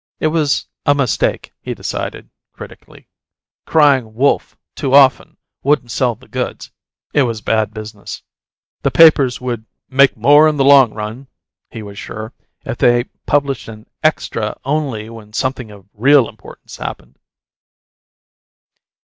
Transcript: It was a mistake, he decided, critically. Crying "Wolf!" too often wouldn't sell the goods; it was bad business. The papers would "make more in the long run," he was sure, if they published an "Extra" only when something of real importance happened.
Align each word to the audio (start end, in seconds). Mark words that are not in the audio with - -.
It 0.19 0.29
was 0.29 0.67
a 0.83 0.95
mistake, 0.95 1.53
he 1.61 1.75
decided, 1.75 2.31
critically. 2.53 3.07
Crying 3.67 4.15
"Wolf!" 4.15 4.57
too 4.73 4.95
often 4.95 5.37
wouldn't 5.61 5.91
sell 5.91 6.15
the 6.15 6.27
goods; 6.27 6.71
it 7.13 7.21
was 7.21 7.41
bad 7.41 7.71
business. 7.71 8.23
The 8.81 8.89
papers 8.89 9.39
would 9.39 9.63
"make 9.89 10.17
more 10.17 10.47
in 10.47 10.57
the 10.57 10.63
long 10.65 10.91
run," 10.95 11.27
he 11.69 11.83
was 11.83 11.99
sure, 11.99 12.33
if 12.65 12.79
they 12.79 13.03
published 13.27 13.67
an 13.67 13.85
"Extra" 14.03 14.57
only 14.65 15.07
when 15.11 15.33
something 15.33 15.69
of 15.69 15.87
real 15.93 16.27
importance 16.27 16.77
happened. 16.77 17.19